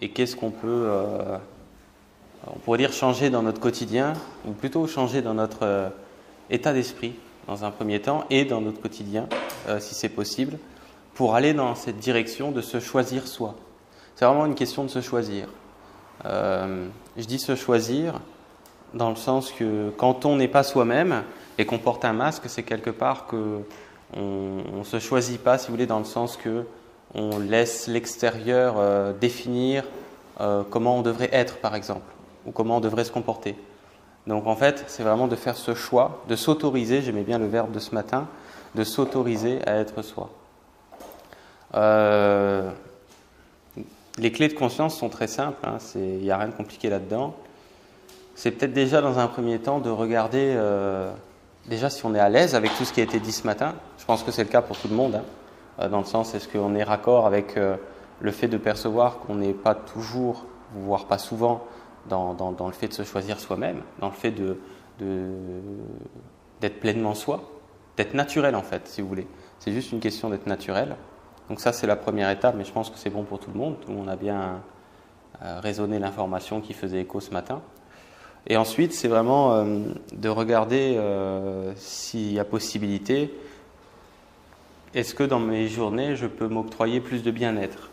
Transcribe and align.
et 0.00 0.10
qu'est-ce 0.10 0.36
qu'on 0.36 0.50
peut, 0.50 0.66
euh, 0.66 1.36
on 2.46 2.58
pourrait 2.60 2.78
dire, 2.78 2.92
changer 2.92 3.30
dans 3.30 3.42
notre 3.42 3.60
quotidien, 3.60 4.14
ou 4.46 4.52
plutôt 4.52 4.86
changer 4.86 5.22
dans 5.22 5.34
notre 5.34 5.62
euh, 5.62 5.88
état 6.48 6.72
d'esprit 6.72 7.14
dans 7.46 7.64
un 7.64 7.70
premier 7.70 8.00
temps 8.00 8.24
et 8.30 8.44
dans 8.44 8.60
notre 8.60 8.80
quotidien, 8.80 9.28
euh, 9.68 9.80
si 9.80 9.94
c'est 9.94 10.08
possible, 10.08 10.58
pour 11.14 11.34
aller 11.34 11.52
dans 11.52 11.74
cette 11.74 11.98
direction 11.98 12.50
de 12.50 12.60
se 12.60 12.80
choisir 12.80 13.26
soi. 13.26 13.54
C'est 14.14 14.24
vraiment 14.24 14.46
une 14.46 14.54
question 14.54 14.84
de 14.84 14.88
se 14.88 15.00
choisir. 15.00 15.48
je 16.24 17.24
dis 17.26 17.38
se 17.38 17.56
choisir 17.56 18.20
dans 18.92 19.10
le 19.10 19.16
sens 19.16 19.50
que 19.50 19.90
quand 19.96 20.26
on 20.26 20.36
n'est 20.36 20.48
pas 20.48 20.62
soi-même 20.62 21.22
et 21.58 21.64
qu'on 21.64 21.78
porte 21.78 22.04
un 22.04 22.12
masque, 22.12 22.44
c'est 22.46 22.62
quelque 22.62 22.90
part 22.90 23.26
que 23.26 23.60
on 24.14 24.78
ne 24.78 24.84
se 24.84 24.98
choisit 24.98 25.40
pas, 25.40 25.56
si 25.56 25.68
vous 25.68 25.74
voulez, 25.74 25.86
dans 25.86 25.98
le 25.98 26.04
sens 26.04 26.36
que 26.36 26.64
on 27.14 27.38
laisse 27.38 27.86
l'extérieur 27.86 28.74
euh, 28.78 29.12
définir 29.12 29.84
euh, 30.40 30.62
comment 30.68 30.98
on 30.98 31.02
devrait 31.02 31.30
être, 31.32 31.58
par 31.58 31.74
exemple, 31.74 32.12
ou 32.46 32.52
comment 32.52 32.76
on 32.76 32.80
devrait 32.80 33.04
se 33.04 33.12
comporter. 33.12 33.56
Donc 34.26 34.46
en 34.46 34.56
fait, 34.56 34.84
c'est 34.86 35.02
vraiment 35.02 35.26
de 35.26 35.36
faire 35.36 35.56
ce 35.56 35.74
choix, 35.74 36.22
de 36.28 36.36
s'autoriser, 36.36 37.02
j'aimais 37.02 37.22
bien 37.22 37.38
le 37.38 37.46
verbe 37.46 37.72
de 37.72 37.78
ce 37.78 37.94
matin, 37.94 38.28
de 38.74 38.84
s'autoriser 38.84 39.58
à 39.66 39.76
être 39.76 40.02
soi. 40.02 40.30
Euh, 41.74 42.70
les 44.18 44.32
clés 44.32 44.48
de 44.48 44.54
conscience 44.54 44.96
sont 44.96 45.08
très 45.08 45.26
simples, 45.26 45.66
hein, 45.66 45.78
il 45.94 46.18
n'y 46.18 46.30
a 46.30 46.36
rien 46.36 46.48
de 46.48 46.54
compliqué 46.54 46.90
là-dedans. 46.90 47.34
C'est 48.34 48.50
peut-être 48.52 48.72
déjà 48.72 49.00
dans 49.00 49.18
un 49.18 49.26
premier 49.26 49.58
temps 49.58 49.80
de 49.80 49.90
regarder 49.90 50.56
déjà 51.68 51.90
si 51.90 52.04
on 52.06 52.14
est 52.14 52.20
à 52.20 52.28
l'aise 52.28 52.54
avec 52.54 52.74
tout 52.76 52.84
ce 52.84 52.92
qui 52.92 53.00
a 53.00 53.04
été 53.04 53.20
dit 53.20 53.32
ce 53.32 53.46
matin. 53.46 53.74
Je 53.98 54.04
pense 54.04 54.22
que 54.22 54.30
c'est 54.30 54.44
le 54.44 54.48
cas 54.48 54.62
pour 54.62 54.78
tout 54.78 54.88
le 54.88 54.94
monde. 54.94 55.16
Hein. 55.16 55.24
Euh, 55.80 55.88
dans 55.88 55.98
le 55.98 56.04
sens 56.04 56.34
est-ce 56.34 56.48
qu'on 56.48 56.74
est 56.74 56.82
raccord 56.82 57.26
avec 57.26 57.56
euh, 57.56 57.76
le 58.20 58.30
fait 58.30 58.48
de 58.48 58.58
percevoir 58.58 59.18
qu'on 59.20 59.36
n'est 59.36 59.54
pas 59.54 59.74
toujours, 59.74 60.44
voire 60.74 61.06
pas 61.06 61.18
souvent, 61.18 61.64
dans, 62.08 62.34
dans, 62.34 62.66
le 62.66 62.72
fait 62.72 62.88
de 62.88 62.92
se 62.94 63.02
choisir 63.02 63.38
soi-même, 63.38 63.82
dans 63.98 64.08
le 64.08 64.14
fait 64.14 64.30
de, 64.30 64.56
d'être 66.60 66.80
pleinement 66.80 67.14
soi, 67.14 67.42
d'être 67.96 68.14
naturel 68.14 68.56
en 68.56 68.62
fait, 68.62 68.88
si 68.88 69.02
vous 69.02 69.08
voulez. 69.08 69.26
C'est 69.58 69.72
juste 69.72 69.92
une 69.92 70.00
question 70.00 70.30
d'être 70.30 70.46
naturel. 70.46 70.96
Donc 71.50 71.60
ça, 71.60 71.72
c'est 71.72 71.86
la 71.86 71.96
première 71.96 72.30
étape, 72.30 72.54
mais 72.56 72.64
je 72.64 72.72
pense 72.72 72.88
que 72.88 72.96
c'est 72.96 73.10
bon 73.10 73.24
pour 73.24 73.38
tout 73.38 73.50
le 73.52 73.58
monde. 73.58 73.76
Tout 73.80 73.90
le 73.90 73.96
monde 73.96 74.08
a 74.08 74.16
bien 74.16 74.62
euh, 75.42 75.60
raisonné 75.60 75.98
l'information 75.98 76.62
qui 76.62 76.72
faisait 76.72 77.00
écho 77.00 77.20
ce 77.20 77.32
matin. 77.32 77.60
Et 78.46 78.56
ensuite, 78.56 78.94
c'est 78.94 79.08
vraiment 79.08 79.66
de 80.12 80.28
regarder 80.30 80.98
s'il 81.76 82.32
y 82.32 82.38
a 82.38 82.44
possibilité 82.46 83.30
est-ce 84.92 85.14
que 85.14 85.22
dans 85.22 85.38
mes 85.38 85.68
journées, 85.68 86.16
je 86.16 86.26
peux 86.26 86.48
m'octroyer 86.48 87.00
plus 87.00 87.22
de 87.22 87.30
bien-être? 87.30 87.90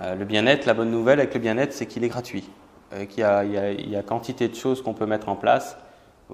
Euh, 0.00 0.14
Le 0.14 0.24
bien-être, 0.24 0.66
la 0.66 0.74
bonne 0.74 0.90
nouvelle 0.90 1.18
avec 1.18 1.34
le 1.34 1.40
bien-être, 1.40 1.72
c'est 1.72 1.86
qu'il 1.86 2.04
est 2.04 2.08
gratuit. 2.08 2.48
Euh, 2.94 3.06
qu'il 3.06 3.20
y, 3.20 3.96
a, 3.96 4.02
quantité 4.02 4.48
de 4.48 4.54
choses 4.54 4.82
qu'on 4.82 4.94
peut 4.94 5.06
mettre 5.06 5.28
en 5.28 5.34
place 5.34 5.76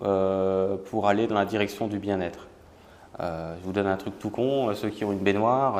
euh, 0.03 0.77
pour 0.91 1.09
aller 1.09 1.27
dans 1.27 1.35
la 1.35 1.47
direction 1.47 1.89
du 1.89 1.99
bien-être. 1.99 2.49
je 3.19 3.65
vous 3.65 3.73
donne 3.73 3.87
un 3.87 3.97
truc 3.97 4.19
tout 4.19 4.31
con, 4.31 4.75
ceux 4.75 4.91
qui 4.91 5.05
ont 5.05 5.13
une 5.13 5.21
baignoire, 5.21 5.77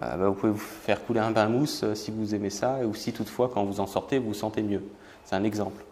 bah, 0.00 0.16
vous 0.16 0.34
pouvez 0.34 0.52
vous 0.52 0.58
faire 0.58 1.02
couler 1.04 1.20
un 1.20 1.30
bain 1.30 1.48
mousse 1.48 1.84
si 1.94 2.10
vous 2.10 2.34
aimez 2.34 2.50
ça, 2.50 2.80
ou 2.84 2.94
si 2.94 3.12
toutefois 3.12 3.50
quand 3.52 3.64
vous 3.64 3.80
en 3.80 3.86
sortez, 3.86 4.18
vous 4.18 4.28
vous 4.28 4.34
sentez 4.34 4.62
mieux. 4.62 4.82
C'est 5.24 5.36
un 5.36 5.44
exemple. 5.44 5.82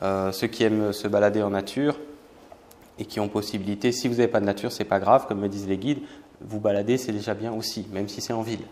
ceux 0.00 0.46
qui 0.46 0.64
aiment 0.64 0.92
se 0.92 1.08
balader 1.08 1.42
en 1.42 1.50
nature, 1.50 1.96
et 3.00 3.06
qui 3.06 3.18
ont 3.18 3.28
possibilité, 3.28 3.92
si 3.92 4.06
vous 4.06 4.16
n'avez 4.16 4.28
pas 4.28 4.40
de 4.40 4.44
nature, 4.44 4.70
c'est 4.70 4.84
pas 4.84 5.00
grave, 5.00 5.26
comme 5.26 5.40
me 5.40 5.48
disent 5.48 5.66
les 5.66 5.78
guides, 5.78 6.00
vous 6.42 6.60
balader, 6.60 6.98
c'est 6.98 7.12
déjà 7.12 7.34
bien 7.34 7.52
aussi, 7.52 7.86
même 7.92 8.08
si 8.08 8.20
c'est 8.20 8.34
en 8.34 8.42
ville. 8.42 8.64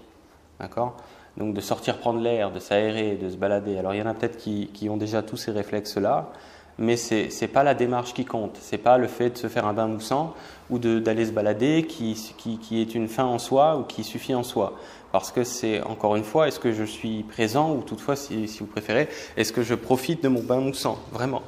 D'accord? 0.60 0.96
Donc 1.39 1.55
de 1.55 1.61
sortir 1.61 1.98
prendre 1.98 2.20
l'air, 2.20 2.52
de 2.52 2.58
s'aérer, 2.58 3.17
de 3.17 3.30
se 3.30 3.36
balader. 3.36 3.78
Alors 3.78 3.94
il 3.94 3.98
y 3.98 4.02
en 4.02 4.06
a 4.06 4.14
peut-être 4.14 4.36
qui, 4.36 4.68
qui, 4.74 4.90
ont 4.90 4.96
déjà 4.98 5.22
tous 5.22 5.36
ces 5.38 5.50
réflexes-là, 5.50 6.30
mais 6.77 6.96
ce 6.96 7.40
n'est 7.40 7.48
pas 7.48 7.62
la 7.62 7.74
démarche 7.74 8.12
qui 8.12 8.24
compte. 8.24 8.58
C'est 8.61 8.78
pas 8.78 8.98
le 8.98 9.06
fait 9.06 9.30
de 9.30 9.38
se 9.38 9.46
faire 9.46 9.67
un 9.67 9.72
bain 9.72 9.86
moussant 9.86 10.34
ou 10.68 10.78
d'aller 10.78 11.27
se 11.27 11.33
balader 11.33 11.86
qui, 11.88 12.14
qui, 12.36 12.58
qui, 12.58 12.83
est 12.83 12.94
une 12.94 13.08
fin 13.08 13.24
en 13.24 13.38
soi 13.38 13.78
ou 13.78 13.84
qui 13.84 14.05
suffit 14.05 14.34
en 14.34 14.42
soi. 14.42 14.74
Parce 15.11 15.33
que 15.33 15.42
c'est, 15.42 15.80
encore 15.83 16.17
une 16.17 16.24
fois, 16.24 16.48
est-ce 16.48 16.61
que 16.61 16.72
je 16.72 16.84
suis 16.84 17.22
présent 17.22 17.74
ou 17.74 17.80
toutefois, 17.80 18.14
si, 18.14 18.46
si 18.46 18.61
vous 18.61 18.67
préférez, 18.67 19.08
est-ce 19.36 19.52
que 19.52 19.62
je 19.62 19.74
profite 19.74 20.22
de 20.22 20.28
mon 20.28 20.42
bain 20.42 20.61
moussant 20.61 20.98
Vraiment 21.12 21.42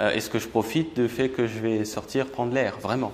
euh, 0.00 0.10
est-ce 0.10 0.28
que 0.28 0.38
je 0.38 0.48
profite 0.48 0.98
du 1.00 1.08
fait 1.08 1.28
que 1.28 1.46
je 1.46 1.58
vais 1.60 1.84
sortir 1.84 2.26
prendre 2.26 2.52
l'air, 2.52 2.78
vraiment? 2.80 3.12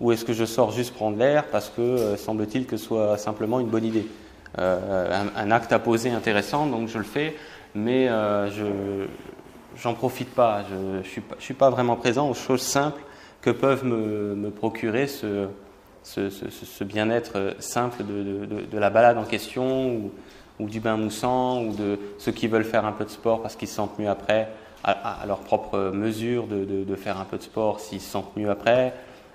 Ou 0.00 0.12
est-ce 0.12 0.24
que 0.24 0.32
je 0.32 0.44
sors 0.44 0.70
juste 0.70 0.94
prendre 0.94 1.16
l'air 1.16 1.46
parce 1.46 1.68
que 1.68 1.80
euh, 1.80 2.16
semble-t-il 2.16 2.66
que 2.66 2.76
ce 2.76 2.84
soit 2.84 3.18
simplement 3.18 3.60
une 3.60 3.68
bonne 3.68 3.84
idée? 3.84 4.06
Euh, 4.58 5.24
un, 5.36 5.50
acte 5.50 5.72
à 5.72 5.78
poser 5.78 6.10
intéressant, 6.10 6.66
donc 6.66 6.88
je 6.88 6.98
le 6.98 7.04
fais, 7.04 7.36
mais 7.74 8.06
je 8.06 9.06
j'en 9.76 9.92
profite 9.92 10.30
pas. 10.30 10.64
Je 10.70 10.98
ne 10.98 11.02
suis, 11.38 11.54
pas 11.54 11.68
vraiment 11.68 11.96
présent 11.96 12.30
aux 12.30 12.34
choses 12.34 12.62
simples 12.62 13.02
que 13.42 13.50
peuvent 13.50 13.84
me, 13.84 14.48
procurer 14.50 15.06
ce, 15.06 15.48
bien-être 16.84 17.56
simple 17.58 18.02
de, 18.04 18.78
la 18.78 18.88
balade 18.88 19.18
en 19.18 19.24
question, 19.24 19.90
ou, 19.90 20.12
ou, 20.60 20.68
du 20.68 20.80
bain 20.80 20.96
moussant, 20.96 21.62
ou 21.62 21.74
de 21.74 21.98
ceux 22.16 22.32
qui 22.32 22.46
veulent 22.46 22.64
faire 22.64 22.86
un 22.86 22.92
peu 22.92 23.04
de 23.04 23.10
sport 23.10 23.42
parce 23.42 23.56
qu'ils 23.56 23.68
se 23.68 23.74
sentent 23.74 23.98
mieux 23.98 24.08
après 24.08 24.48
à, 24.86 25.26
leur 25.26 25.40
propre 25.40 25.90
mesure 25.92 26.46
de, 26.46 26.96
faire 26.96 27.18
un 27.18 27.24
peu 27.24 27.38
de 27.38 27.42
sport 27.42 27.80
s'ils 27.80 28.00
se 28.00 28.10
sentent 28.10 28.36
mieux 28.36 28.50
après. 28.50 28.94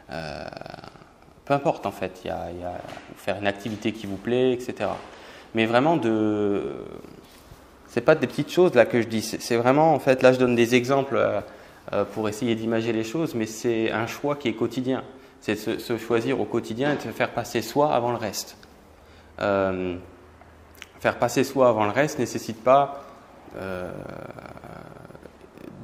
Euh, 0.09 0.45
peu 1.45 1.53
importe 1.53 1.85
en 1.85 1.91
fait, 1.91 2.21
il 2.23 2.27
y, 2.29 2.31
a, 2.31 2.49
faire 3.17 3.37
une 3.37 3.47
activité 3.47 3.91
qui 3.91 4.07
vous 4.07 4.15
plaît, 4.15 4.53
etc. 4.53 4.89
Mais 5.53 5.65
vraiment 5.65 5.97
de, 5.97 6.63
c'est 7.87 8.01
pas 8.01 8.15
des 8.15 8.27
petites 8.27 8.51
choses 8.51 8.73
là 8.75 8.85
que 8.85 9.01
je 9.01 9.07
dis, 9.07 9.21
c'est 9.21 9.57
vraiment 9.57 9.93
en 9.93 9.99
fait 9.99 10.21
là 10.21 10.31
je 10.31 10.39
donne 10.39 10.55
des 10.55 10.75
exemples 10.75 11.17
euh, 11.17 11.41
euh, 11.91 12.05
pour 12.05 12.29
essayer 12.29 12.55
d'imager 12.55 12.93
les 12.93 13.03
choses, 13.03 13.35
mais 13.35 13.45
c'est 13.45 13.91
un 13.91 14.07
choix 14.07 14.37
qui 14.37 14.47
est 14.47 14.53
quotidien. 14.53 15.03
C'est 15.41 15.55
se, 15.55 15.79
se, 15.79 15.97
choisir 15.97 16.39
au 16.39 16.45
quotidien 16.45 16.93
et 16.93 16.95
de 16.95 17.11
faire 17.11 17.31
passer 17.31 17.61
soi 17.61 17.93
avant 17.93 18.11
le 18.11 18.17
reste. 18.17 18.55
faire 19.37 21.17
passer 21.19 21.43
soi 21.43 21.67
avant 21.67 21.85
le 21.85 21.91
reste 21.91 22.19
nécessite 22.19 22.63
pas 22.63 23.03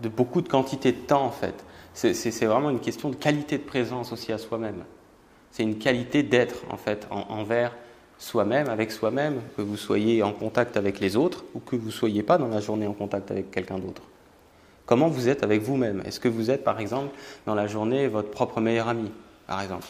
de 0.02 0.09
beaucoup 0.09 0.41
de 0.41 0.50
quantité 0.50 0.91
de 0.91 0.97
temps 0.97 1.25
en 1.25 1.31
fait. 1.31 1.66
C'est 1.94 2.46
vraiment 2.46 2.69
une 2.69 2.80
question 2.80 3.09
de 3.09 3.16
qualité 3.16 3.58
de 3.58 3.63
présence 3.63 4.12
aussi 4.12 4.31
à 4.31 4.38
soi-même. 4.38 4.84
C'est 5.52 5.63
une 5.63 5.80
qualité 5.80 6.22
d'être 6.22 6.58
en 6.69 6.78
fait 6.78 7.08
envers 7.12 7.75
soi-même, 8.19 8.69
avec 8.69 8.91
soi-même, 8.91 9.41
que 9.56 9.62
vous 9.62 9.78
soyez 9.78 10.24
en 10.24 10.31
contact 10.34 10.78
avec 10.78 11.00
les 11.00 11.16
autres 11.16 11.44
ou 11.56 11.59
que 11.59 11.75
vous 11.75 11.88
ne 11.88 11.91
soyez 11.91 12.24
pas 12.24 12.38
dans 12.38 12.47
la 12.47 12.59
journée 12.59 12.88
en 12.88 12.94
contact 12.94 13.31
avec 13.31 13.52
quelqu'un 13.52 13.80
d'autre. 13.80 14.03
Comment 14.86 15.07
vous 15.07 15.28
êtes 15.28 15.44
avec 15.44 15.62
vous-même? 15.62 16.02
Est-ce 16.06 16.19
que 16.19 16.30
vous 16.30 16.50
êtes 16.50 16.63
par 16.63 16.80
exemple 16.80 17.16
dans 17.46 17.56
la 17.56 17.68
journée 17.68 18.07
votre 18.07 18.31
propre 18.31 18.62
meilleur 18.62 18.88
ami, 18.88 19.12
par 19.46 19.62
exemple? 19.62 19.86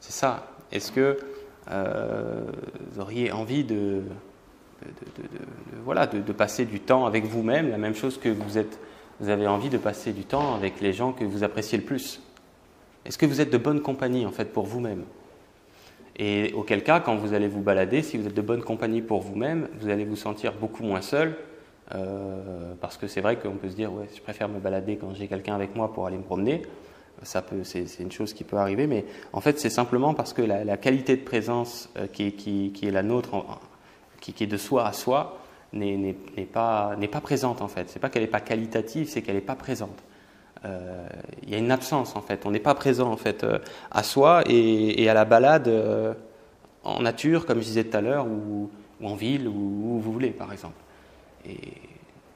C'est 0.00 0.12
ça. 0.12 0.46
Est-ce 0.72 0.90
que 0.92 1.18
euh, 1.70 2.42
vous 2.92 3.00
auriez 3.00 3.30
envie 3.30 3.64
de, 3.64 4.02
voilà, 5.84 6.06
de, 6.06 6.32
passer 6.32 6.64
du 6.64 6.80
temps 6.80 7.06
avec 7.06 7.24
vous-même, 7.24 7.70
la 7.70 7.78
même 7.78 7.94
chose 7.94 8.18
que 8.18 8.28
vous 8.28 8.58
êtes 8.58 8.78
vous 9.20 9.28
avez 9.28 9.46
envie 9.46 9.68
de 9.68 9.78
passer 9.78 10.12
du 10.12 10.24
temps 10.24 10.54
avec 10.54 10.80
les 10.80 10.92
gens 10.92 11.12
que 11.12 11.24
vous 11.24 11.44
appréciez 11.44 11.78
le 11.78 11.84
plus 11.84 12.20
Est-ce 13.04 13.18
que 13.18 13.26
vous 13.26 13.40
êtes 13.40 13.50
de 13.50 13.58
bonne 13.58 13.80
compagnie 13.80 14.26
en 14.26 14.32
fait 14.32 14.46
pour 14.46 14.66
vous-même? 14.66 15.04
Et 16.16 16.52
auquel 16.54 16.82
cas, 16.82 17.00
quand 17.00 17.16
vous 17.16 17.32
allez 17.32 17.48
vous 17.48 17.62
balader, 17.62 18.02
si 18.02 18.18
vous 18.18 18.26
êtes 18.26 18.34
de 18.34 18.42
bonne 18.42 18.62
compagnie 18.62 19.00
pour 19.00 19.20
vous-même, 19.20 19.68
vous 19.80 19.88
allez 19.88 20.04
vous 20.04 20.16
sentir 20.16 20.52
beaucoup 20.52 20.82
moins 20.82 21.00
seul. 21.00 21.36
Euh, 21.94 22.74
parce 22.80 22.96
que 22.96 23.06
c'est 23.06 23.20
vrai 23.20 23.36
qu'on 23.36 23.56
peut 23.56 23.70
se 23.70 23.74
dire, 23.74 23.92
ouais, 23.92 24.06
je 24.14 24.20
préfère 24.20 24.48
me 24.48 24.58
balader 24.58 24.96
quand 24.96 25.14
j'ai 25.14 25.26
quelqu'un 25.28 25.54
avec 25.54 25.74
moi 25.74 25.92
pour 25.92 26.06
aller 26.06 26.18
me 26.18 26.22
promener. 26.22 26.62
Ça 27.22 27.42
peut, 27.42 27.64
c'est, 27.64 27.86
une 28.00 28.12
chose 28.12 28.32
qui 28.32 28.44
peut 28.44 28.56
arriver, 28.56 28.86
mais 28.86 29.04
en 29.32 29.40
fait, 29.40 29.58
c'est 29.58 29.70
simplement 29.70 30.14
parce 30.14 30.32
que 30.32 30.42
la, 30.42 30.76
qualité 30.76 31.16
de 31.16 31.22
présence 31.22 31.90
euh, 31.96 32.06
qui, 32.06 32.72
est 32.82 32.90
la 32.90 33.02
nôtre, 33.02 33.44
qui 34.20 34.34
est 34.42 34.46
de 34.46 34.56
soi 34.56 34.86
à 34.86 34.92
soi, 34.92 35.39
n'est 35.72 36.14
pas, 36.52 36.96
pas 37.10 37.20
présente 37.20 37.62
en 37.62 37.68
fait. 37.68 37.88
C'est 37.88 37.98
pas 37.98 38.08
qu'elle 38.08 38.22
n'est 38.22 38.28
pas 38.28 38.40
qualitative, 38.40 39.08
c'est 39.08 39.22
qu'elle 39.22 39.36
n'est 39.36 39.40
pas 39.40 39.56
présente. 39.56 40.02
Euh, 40.64 41.06
il 41.42 41.50
y 41.50 41.54
a 41.54 41.58
une 41.58 41.70
absence 41.70 42.16
en 42.16 42.22
fait. 42.22 42.44
On 42.44 42.50
n'est 42.50 42.58
pas 42.58 42.74
présent 42.74 43.10
en 43.10 43.16
fait 43.16 43.44
euh, 43.44 43.58
à 43.90 44.02
soi 44.02 44.42
et, 44.46 45.08
à 45.08 45.14
la 45.14 45.24
balade 45.24 45.68
euh, 45.68 46.12
en 46.84 47.00
nature, 47.00 47.46
comme 47.46 47.60
je 47.60 47.64
disais 47.64 47.84
tout 47.84 47.96
à 47.96 48.00
l'heure, 48.00 48.26
ou, 48.26 48.70
en 49.02 49.14
ville, 49.14 49.48
ou 49.48 49.52
où 49.52 50.00
vous 50.00 50.12
voulez 50.12 50.30
par 50.30 50.52
exemple. 50.52 50.80
Et 51.46 51.58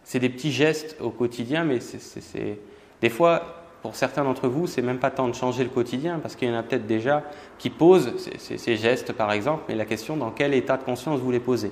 c'est 0.05 0.19
des 0.19 0.31
petits 0.31 0.53
gestes 0.53 0.97
au 1.01 1.11
quotidien, 1.11 1.65
mais 1.65 1.81
c'est 1.81 2.59
des 3.01 3.11
fois 3.11 3.65
pour 3.83 3.97
certains 3.97 4.25
d'entre 4.25 4.49
vous, 4.49 4.67
c'est 4.67 4.81
même 4.81 4.99
pas 4.99 5.11
temps 5.11 5.29
de 5.29 5.35
changer 5.35 5.63
le 5.63 5.69
quotidien, 5.69 6.19
parce 6.19 6.37
qu'il 6.37 6.49
y 6.49 6.51
en 6.51 6.55
a 6.55 6.63
peut-être 6.63 6.87
déjà 6.87 7.23
qui 7.59 7.69
posent 7.69 8.15
ces 8.39 8.77
gestes, 8.77 9.13
par 9.13 9.31
exemple, 9.31 9.65
mais 9.69 9.75
la 9.75 9.85
question 9.85 10.17
dans 10.17 10.31
quel 10.31 10.55
état 10.55 10.79
de 10.79 10.85
conscience 10.85 11.21
vous 11.21 11.31
les 11.31 11.41
posez? 11.41 11.71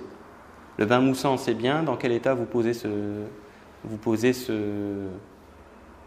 Le 0.79 0.87
bain 0.87 1.01
moussant, 1.01 1.37
c'est 1.37 1.55
bien. 1.55 1.83
Dans 1.83 1.97
quel 1.97 2.13
état 2.13 2.35
vous 2.35 2.45
posez, 2.45 2.75
ce, 2.75 2.89
vous 3.85 3.97
posez 3.97 4.33
ce, 4.33 5.07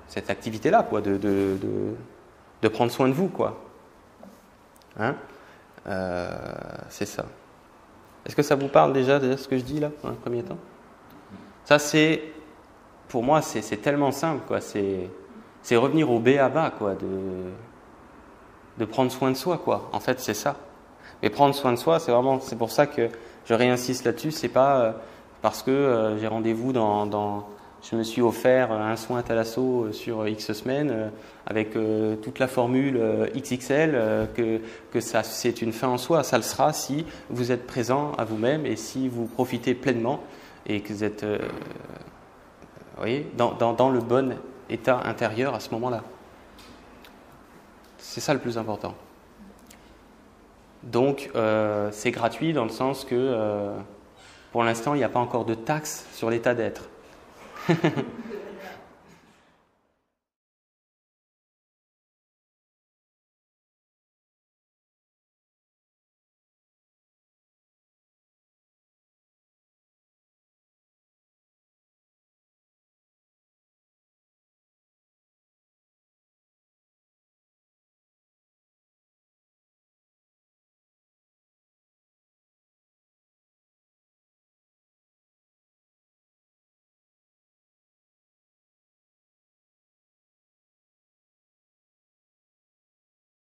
cette 0.08 0.30
activité-là, 0.30 0.84
quoi, 0.84 1.02
de, 1.02 1.18
de, 1.18 1.58
de, 2.62 2.68
prendre 2.68 2.92
soin 2.92 3.08
de 3.08 3.14
vous, 3.14 3.28
quoi? 3.28 3.62
Hein? 5.00 5.16
Euh, 5.88 6.30
c'est 6.90 7.06
ça. 7.06 7.26
Est-ce 8.26 8.36
que 8.36 8.42
ça 8.42 8.56
vous 8.56 8.70
parle 8.70 8.94
déjà 8.94 9.20
de 9.20 9.36
ce 9.36 9.48
que 9.48 9.58
je 9.58 9.64
dis 9.64 9.80
là, 9.80 9.92
dans 10.02 10.10
un 10.10 10.14
premier 10.14 10.42
temps? 10.44 10.58
Ça, 11.64 11.78
c'est, 11.78 12.22
pour 13.08 13.24
moi, 13.24 13.42
c'est 13.42 13.78
tellement 13.78 14.12
simple, 14.12 14.42
quoi. 14.48 14.60
C'est 14.62 15.76
revenir 15.76 16.10
au 16.12 16.20
B 16.20 16.30
à 16.40 16.50
bas, 16.50 16.72
quoi, 16.76 16.96
de, 16.96 17.52
de 18.78 18.86
prendre 18.86 19.12
soin 19.12 19.30
de 19.30 19.36
soi, 19.38 19.60
quoi. 19.60 19.90
En 19.94 20.00
fait, 20.00 20.20
c'est 20.20 20.34
ça. 20.34 20.56
Mais 21.22 21.30
prendre 21.30 21.54
soin 21.54 21.72
de 21.72 21.78
soi, 21.78 22.00
c'est 22.00 22.12
vraiment, 22.12 22.40
c'est 22.40 22.58
pour 22.58 22.72
ça 22.72 22.88
que 22.88 23.10
je 23.46 23.54
réinsiste 23.54 24.06
là-dessus. 24.06 24.32
C'est 24.32 24.50
pas 24.50 24.80
euh, 24.80 24.92
parce 25.42 25.64
que 25.64 25.72
euh, 25.72 26.18
j'ai 26.18 26.28
rendez-vous 26.28 26.74
dans, 26.74 27.48
je 27.90 27.96
me 27.96 28.04
suis 28.04 28.22
offert 28.22 28.72
un 28.72 28.96
soin 28.96 29.24
l'assaut 29.30 29.92
sur 29.92 30.28
X 30.28 30.54
semaines 30.54 31.12
avec 31.46 31.78
toute 32.24 32.40
la 32.40 32.48
formule 32.48 33.00
XXL 33.36 34.28
que, 34.36 34.60
que 34.92 35.00
ça 35.00 35.22
c'est 35.22 35.62
une 35.62 35.72
fin 35.72 35.90
en 35.90 36.00
soi. 36.00 36.24
Ça 36.24 36.38
le 36.38 36.44
sera 36.44 36.74
si 36.74 37.06
vous 37.30 37.52
êtes 37.52 37.68
présent 37.68 38.14
à 38.18 38.26
vous-même 38.26 38.66
et 38.66 38.76
si 38.76 39.08
vous 39.08 39.26
profitez 39.26 39.76
pleinement 39.76 40.22
et 40.66 40.82
que 40.82 40.92
vous 40.92 41.04
êtes 41.04 41.24
voyez, 42.98 43.28
dans, 43.38 43.90
le 43.90 44.00
bon 44.00 44.36
état 44.70 45.02
intérieur 45.06 45.54
à 45.54 45.60
ce 45.60 45.70
moment-là. 45.72 46.04
C'est 47.98 48.22
ça 48.22 48.34
le 48.34 48.40
plus 48.40 48.58
important. 48.58 48.96
Donc 50.86 51.32
euh, 51.36 51.90
c'est 51.92 52.12
gratuit 52.12 52.54
dans 52.54 52.64
le 52.64 52.70
sens 52.70 53.06
que 53.06 53.16
euh, 53.16 53.76
pour 54.52 54.64
l'instant 54.64 54.94
il 54.94 54.98
n'y 54.98 55.04
a 55.04 55.10
pas 55.10 55.20
encore 55.20 55.46
de 55.46 55.56
taxe 55.56 56.06
sur 56.14 56.30
l'état 56.30 56.54
d'être. 56.54 56.90